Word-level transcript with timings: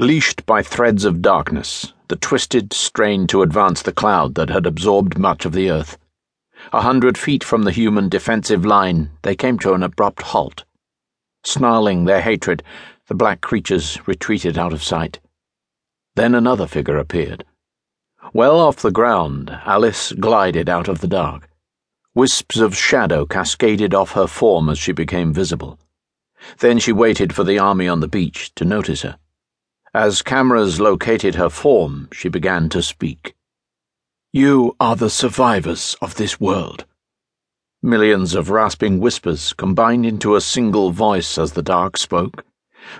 Leashed 0.00 0.46
by 0.46 0.62
threads 0.62 1.04
of 1.04 1.20
darkness, 1.20 1.92
the 2.06 2.14
twisted 2.14 2.72
strained 2.72 3.28
to 3.28 3.42
advance 3.42 3.82
the 3.82 3.92
cloud 3.92 4.36
that 4.36 4.48
had 4.48 4.64
absorbed 4.64 5.18
much 5.18 5.44
of 5.44 5.52
the 5.52 5.68
earth. 5.68 5.98
A 6.72 6.82
hundred 6.82 7.18
feet 7.18 7.42
from 7.42 7.64
the 7.64 7.72
human 7.72 8.08
defensive 8.08 8.64
line, 8.64 9.10
they 9.22 9.34
came 9.34 9.58
to 9.58 9.72
an 9.72 9.82
abrupt 9.82 10.22
halt. 10.22 10.64
Snarling 11.44 12.04
their 12.04 12.20
hatred, 12.20 12.62
the 13.08 13.14
black 13.16 13.40
creatures 13.40 13.98
retreated 14.06 14.56
out 14.56 14.72
of 14.72 14.84
sight. 14.84 15.18
Then 16.14 16.32
another 16.32 16.68
figure 16.68 16.96
appeared. 16.96 17.44
Well 18.32 18.60
off 18.60 18.76
the 18.76 18.92
ground, 18.92 19.50
Alice 19.64 20.12
glided 20.12 20.68
out 20.68 20.86
of 20.86 21.00
the 21.00 21.08
dark. 21.08 21.50
Wisps 22.14 22.58
of 22.58 22.76
shadow 22.76 23.26
cascaded 23.26 23.94
off 23.94 24.12
her 24.12 24.28
form 24.28 24.68
as 24.68 24.78
she 24.78 24.92
became 24.92 25.34
visible. 25.34 25.76
Then 26.60 26.78
she 26.78 26.92
waited 26.92 27.34
for 27.34 27.42
the 27.42 27.58
army 27.58 27.88
on 27.88 27.98
the 27.98 28.06
beach 28.06 28.54
to 28.54 28.64
notice 28.64 29.02
her. 29.02 29.18
As 29.98 30.22
cameras 30.22 30.78
located 30.78 31.34
her 31.34 31.48
form, 31.48 32.08
she 32.12 32.28
began 32.28 32.68
to 32.68 32.84
speak. 32.84 33.34
You 34.32 34.76
are 34.78 34.94
the 34.94 35.10
survivors 35.10 35.96
of 36.00 36.14
this 36.14 36.38
world. 36.38 36.84
Millions 37.82 38.36
of 38.36 38.48
rasping 38.48 39.00
whispers 39.00 39.52
combined 39.52 40.06
into 40.06 40.36
a 40.36 40.40
single 40.40 40.92
voice 40.92 41.36
as 41.36 41.54
the 41.54 41.64
dark 41.64 41.96
spoke, 41.96 42.44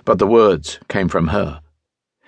but 0.03 0.19
the 0.19 0.27
words 0.27 0.77
came 0.89 1.07
from 1.07 1.29
her. 1.29 1.61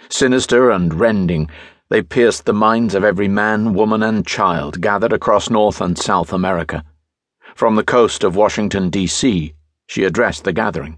Sinister 0.08 0.72
and 0.72 0.94
rending, 0.94 1.50
they 1.90 2.02
pierced 2.02 2.46
the 2.46 2.54
minds 2.54 2.96
of 2.96 3.04
every 3.04 3.28
man, 3.28 3.74
woman, 3.74 4.02
and 4.02 4.26
child 4.26 4.80
gathered 4.80 5.12
across 5.12 5.50
North 5.50 5.82
and 5.82 5.98
South 5.98 6.32
America. 6.32 6.86
From 7.56 7.76
the 7.76 7.84
coast 7.84 8.24
of 8.24 8.38
Washington, 8.38 8.90
D.C., 8.90 9.54
she 9.88 10.06
addressed 10.06 10.46
the 10.46 10.54
gathering. 10.54 10.98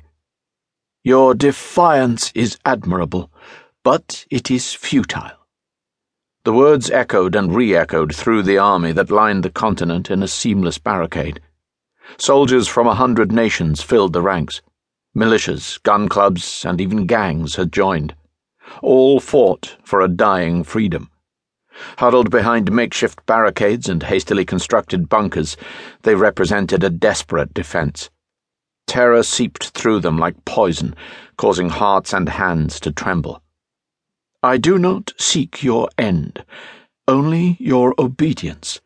Your 1.03 1.33
defiance 1.33 2.31
is 2.35 2.59
admirable, 2.65 3.31
but 3.83 4.25
it 4.29 4.49
is 4.49 4.73
futile. 4.73 5.37
The 6.45 6.53
words 6.53 6.89
echoed 6.89 7.35
and 7.35 7.53
re 7.53 7.75
echoed 7.75 8.15
through 8.15 8.43
the 8.43 8.57
army 8.57 8.91
that 8.93 9.11
lined 9.11 9.43
the 9.43 9.49
continent 9.49 10.09
in 10.09 10.23
a 10.23 10.27
seamless 10.27 10.77
barricade. 10.77 11.41
Soldiers 12.17 12.67
from 12.67 12.87
a 12.87 12.95
hundred 12.95 13.31
nations 13.31 13.81
filled 13.81 14.13
the 14.13 14.21
ranks. 14.21 14.61
Militias, 15.15 15.81
gun 15.83 16.09
clubs, 16.09 16.65
and 16.65 16.81
even 16.81 17.05
gangs 17.05 17.55
had 17.55 17.71
joined. 17.71 18.15
All 18.81 19.19
fought 19.19 19.77
for 19.83 20.01
a 20.01 20.07
dying 20.07 20.63
freedom. 20.63 21.11
Huddled 21.97 22.29
behind 22.31 22.71
makeshift 22.71 23.25
barricades 23.25 23.89
and 23.89 24.03
hastily 24.03 24.45
constructed 24.45 25.09
bunkers, 25.09 25.57
they 26.03 26.15
represented 26.15 26.83
a 26.83 26.89
desperate 26.89 27.53
defense. 27.53 28.09
Terror 28.87 29.23
seeped 29.23 29.69
through 29.69 29.99
them 29.99 30.17
like 30.17 30.45
poison, 30.45 30.95
causing 31.37 31.69
hearts 31.69 32.13
and 32.13 32.29
hands 32.29 32.79
to 32.79 32.91
tremble. 32.91 33.42
I 34.45 34.57
do 34.57 34.77
not 34.77 35.13
seek 35.17 35.63
your 35.63 35.87
end, 35.97 36.43
only 37.07 37.55
your 37.61 37.95
obedience. 37.97 38.81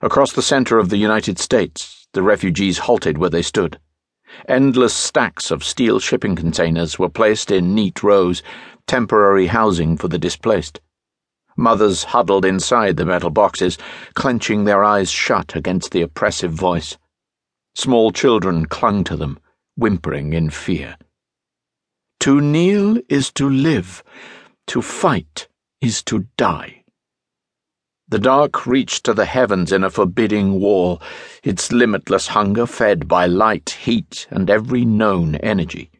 Across 0.00 0.32
the 0.32 0.42
center 0.42 0.80
of 0.80 0.88
the 0.88 0.96
United 0.96 1.38
States, 1.38 2.08
the 2.14 2.22
refugees 2.24 2.78
halted 2.78 3.16
where 3.16 3.30
they 3.30 3.42
stood. 3.42 3.78
Endless 4.48 4.92
stacks 4.92 5.52
of 5.52 5.62
steel 5.62 6.00
shipping 6.00 6.34
containers 6.34 6.98
were 6.98 7.08
placed 7.08 7.52
in 7.52 7.76
neat 7.76 8.02
rows, 8.02 8.42
temporary 8.88 9.46
housing 9.46 9.96
for 9.96 10.08
the 10.08 10.18
displaced. 10.18 10.80
Mothers 11.56 12.02
huddled 12.02 12.44
inside 12.44 12.96
the 12.96 13.06
metal 13.06 13.30
boxes, 13.30 13.78
clenching 14.14 14.64
their 14.64 14.82
eyes 14.82 15.12
shut 15.12 15.54
against 15.54 15.92
the 15.92 16.02
oppressive 16.02 16.52
voice. 16.52 16.98
Small 17.76 18.10
children 18.10 18.66
clung 18.66 19.04
to 19.04 19.16
them, 19.16 19.38
whimpering 19.76 20.32
in 20.32 20.50
fear. 20.50 20.96
To 22.18 22.40
kneel 22.40 22.98
is 23.08 23.30
to 23.34 23.48
live, 23.48 24.02
to 24.66 24.82
fight 24.82 25.48
is 25.80 26.02
to 26.04 26.26
die. 26.36 26.82
The 28.08 28.18
dark 28.18 28.66
reached 28.66 29.04
to 29.04 29.14
the 29.14 29.24
heavens 29.24 29.72
in 29.72 29.82
a 29.82 29.90
forbidding 29.90 30.60
war, 30.60 31.00
its 31.42 31.72
limitless 31.72 32.28
hunger 32.28 32.66
fed 32.66 33.08
by 33.08 33.26
light, 33.26 33.70
heat, 33.70 34.28
and 34.30 34.48
every 34.48 34.84
known 34.84 35.34
energy. 35.36 35.90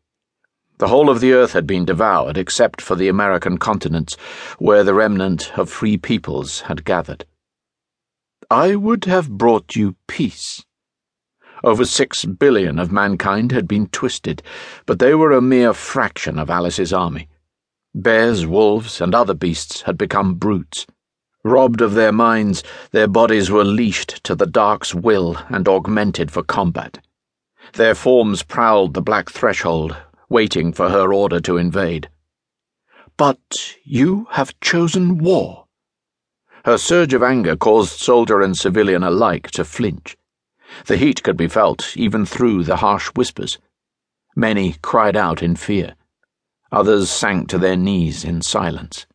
The 0.79 0.89
whole 0.89 1.11
of 1.11 1.21
the 1.21 1.33
earth 1.33 1.53
had 1.53 1.67
been 1.67 1.85
devoured 1.85 2.37
except 2.37 2.81
for 2.83 2.95
the 2.95 3.09
American 3.09 3.59
continents, 3.59 4.15
where 4.59 4.85
the 4.85 4.95
remnant 4.95 5.59
of 5.59 5.71
free 5.71 5.97
peoples 5.97 6.61
had 6.61 6.85
gathered. 6.85 7.25
I 8.51 8.77
would 8.77 9.07
have 9.07 9.31
brought 9.31 9.75
you 9.75 9.97
peace. 10.07 10.65
Over 11.65 11.85
six 11.85 12.25
billion 12.25 12.79
of 12.79 12.93
mankind 12.93 13.51
had 13.51 13.67
been 13.67 13.89
twisted, 13.89 14.43
but 14.85 14.99
they 14.99 15.15
were 15.15 15.33
a 15.33 15.41
mere 15.41 15.73
fraction 15.73 16.39
of 16.39 16.51
Alice's 16.51 16.93
army. 16.93 17.29
Bears, 17.99 18.47
wolves, 18.47 19.01
and 19.01 19.15
other 19.15 19.33
beasts 19.33 19.81
had 19.83 19.97
become 19.97 20.35
brutes. 20.35 20.87
Robbed 21.43 21.81
of 21.81 21.95
their 21.95 22.13
minds, 22.13 22.63
their 22.91 23.07
bodies 23.09 23.51
were 23.51 23.65
leashed 23.65 24.23
to 24.25 24.35
the 24.35 24.45
dark's 24.45 24.95
will 24.95 25.39
and 25.49 25.67
augmented 25.67 26.31
for 26.31 26.43
combat. 26.43 26.99
Their 27.73 27.95
forms 27.95 28.43
prowled 28.43 28.93
the 28.93 29.01
black 29.01 29.31
threshold, 29.31 29.97
waiting 30.29 30.75
for 30.75 30.91
her 30.91 31.15
order 31.15 31.41
to 31.41 31.57
invade. 31.57 32.11
But 33.17 33.77
you 33.83 34.27
have 34.33 34.61
chosen 34.61 35.17
war. 35.17 35.65
Her 36.67 36.77
surge 36.77 37.15
of 37.15 37.23
anger 37.23 37.57
caused 37.57 37.99
soldier 37.99 38.43
and 38.43 38.59
civilian 38.59 39.05
alike 39.05 39.51
to 39.53 39.65
flinch. 39.65 40.19
The 40.85 40.99
heat 40.99 41.23
could 41.23 41.39
be 41.39 41.49
felt 41.49 41.97
even 41.97 42.27
through 42.27 42.65
the 42.65 42.77
harsh 42.77 43.07
whispers. 43.15 43.57
Many 44.35 44.77
cried 44.83 45.17
out 45.17 45.43
in 45.43 45.57
fear. 45.57 45.95
Others 46.73 47.11
sank 47.11 47.49
to 47.49 47.59
their 47.59 47.77
knees 47.77 48.25
in 48.25 48.43
silence. 48.43 49.07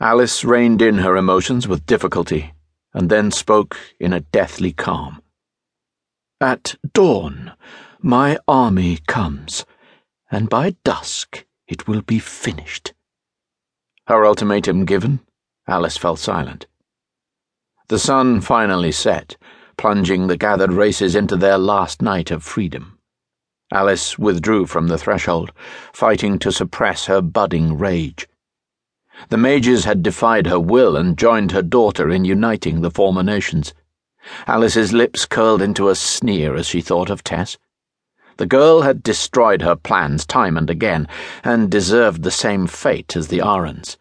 Alice 0.00 0.44
reined 0.44 0.82
in 0.82 0.98
her 0.98 1.16
emotions 1.16 1.66
with 1.66 1.86
difficulty 1.86 2.52
and 2.94 3.10
then 3.10 3.30
spoke 3.30 3.76
in 3.98 4.12
a 4.12 4.20
deathly 4.20 4.72
calm. 4.72 5.22
At 6.40 6.76
dawn, 6.92 7.52
my 8.00 8.38
army 8.48 8.98
comes, 9.06 9.64
and 10.30 10.48
by 10.48 10.76
dusk 10.84 11.44
it 11.66 11.86
will 11.86 12.02
be 12.02 12.18
finished. 12.18 12.94
Her 14.06 14.24
ultimatum 14.24 14.84
given, 14.84 15.20
Alice 15.68 15.96
fell 15.96 16.16
silent. 16.16 16.66
The 17.88 17.98
sun 17.98 18.40
finally 18.40 18.92
set 18.92 19.36
plunging 19.80 20.26
the 20.26 20.36
gathered 20.36 20.72
races 20.72 21.14
into 21.14 21.38
their 21.38 21.56
last 21.56 22.02
night 22.02 22.30
of 22.30 22.42
freedom. 22.42 22.98
Alice 23.72 24.18
withdrew 24.18 24.66
from 24.66 24.88
the 24.88 24.98
threshold, 24.98 25.52
fighting 25.92 26.38
to 26.40 26.50
suppress 26.50 27.06
her 27.06 27.20
budding 27.20 27.78
rage. 27.78 28.26
The 29.28 29.36
mages 29.36 29.84
had 29.84 30.02
defied 30.02 30.46
her 30.46 30.58
will 30.58 30.96
and 30.96 31.16
joined 31.16 31.52
her 31.52 31.62
daughter 31.62 32.10
in 32.10 32.24
uniting 32.24 32.80
the 32.80 32.90
former 32.90 33.22
nations. 33.22 33.72
Alice's 34.46 34.92
lips 34.92 35.24
curled 35.24 35.62
into 35.62 35.88
a 35.88 35.94
sneer 35.94 36.56
as 36.56 36.66
she 36.66 36.80
thought 36.80 37.10
of 37.10 37.22
Tess. 37.22 37.58
The 38.38 38.46
girl 38.46 38.82
had 38.82 39.02
destroyed 39.02 39.62
her 39.62 39.76
plans 39.76 40.26
time 40.26 40.56
and 40.56 40.68
again, 40.68 41.06
and 41.44 41.70
deserved 41.70 42.22
the 42.22 42.30
same 42.30 42.66
fate 42.66 43.14
as 43.14 43.28
the 43.28 43.40
Aarons. 43.40 43.98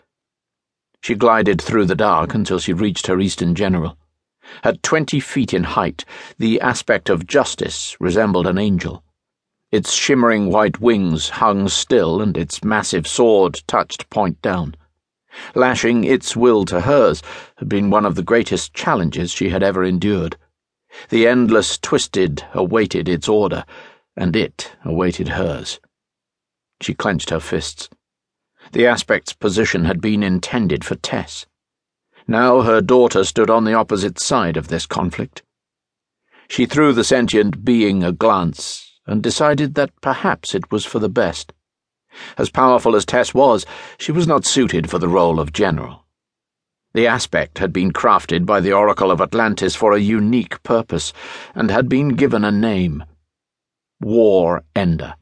She 1.02 1.14
glided 1.14 1.62
through 1.62 1.86
the 1.86 1.96
dark 1.96 2.34
until 2.34 2.58
she 2.58 2.74
reached 2.74 3.08
her 3.08 3.20
eastern 3.20 3.54
general. 3.54 3.98
At 4.64 4.82
twenty 4.82 5.20
feet 5.20 5.54
in 5.54 5.64
height, 5.64 6.06
the 6.38 6.60
aspect 6.60 7.10
of 7.10 7.28
justice 7.28 7.96
resembled 8.00 8.48
an 8.48 8.58
angel. 8.58 9.04
Its 9.72 9.94
shimmering 9.94 10.50
white 10.50 10.82
wings 10.82 11.30
hung 11.30 11.70
still, 11.70 12.24
and 12.24 12.36
its 12.36 12.64
massive 12.64 13.06
sword 13.06 13.62
touched 13.68 14.10
point 14.10 14.42
down. 14.42 14.76
Lashing 15.54 16.04
its 16.04 16.36
will 16.36 16.66
to 16.66 16.82
hers 16.82 17.22
had 17.58 17.70
been 17.70 17.92
one 17.92 18.04
of 18.04 18.16
the 18.16 18.24
greatest 18.24 18.74
challenges 18.74 19.30
she 19.32 19.50
had 19.50 19.62
ever 19.62 19.84
endured. 19.84 20.38
The 21.10 21.28
endless 21.28 21.78
twisted 21.78 22.44
awaited 22.56 23.08
its 23.08 23.30
order, 23.30 23.64
and 24.18 24.36
it 24.36 24.76
awaited 24.84 25.30
hers. 25.30 25.80
She 26.82 26.96
clenched 26.96 27.30
her 27.30 27.40
fists. 27.40 27.90
The 28.72 28.88
aspect's 28.88 29.34
position 29.34 29.86
had 29.86 30.02
been 30.02 30.24
intended 30.24 30.84
for 30.84 30.96
Tess. 30.96 31.46
Now 32.28 32.62
her 32.62 32.82
daughter 32.82 33.24
stood 33.24 33.52
on 33.52 33.66
the 33.66 33.76
opposite 33.76 34.20
side 34.20 34.58
of 34.58 34.70
this 34.70 34.88
conflict. 34.88 35.44
She 36.48 36.66
threw 36.66 36.92
the 36.92 37.04
sentient 37.04 37.64
being 37.64 38.04
a 38.04 38.12
glance 38.12 38.89
and 39.10 39.24
decided 39.24 39.76
that 39.76 39.92
perhaps 40.02 40.56
it 40.56 40.72
was 40.72 40.86
for 40.86 41.00
the 41.00 41.10
best. 41.10 41.52
As 42.38 42.50
powerful 42.50 42.96
as 42.96 43.06
Tess 43.06 43.34
was, 43.34 43.66
she 43.98 44.12
was 44.12 44.28
not 44.28 44.46
suited 44.46 44.90
for 44.90 45.00
the 45.00 45.08
role 45.08 45.40
of 45.40 45.54
general. 45.54 46.06
The 46.94 47.06
aspect 47.06 47.60
had 47.60 47.72
been 47.72 47.92
crafted 47.92 48.46
by 48.46 48.60
the 48.60 48.74
Oracle 48.74 49.12
of 49.12 49.22
Atlantis 49.22 49.76
for 49.76 49.94
a 49.94 50.00
unique 50.00 50.64
purpose 50.64 51.14
and 51.54 51.70
had 51.70 51.88
been 51.88 52.10
given 52.10 52.44
a 52.44 52.52
name 52.52 53.04
War 54.02 54.64
Ender. 54.76 55.16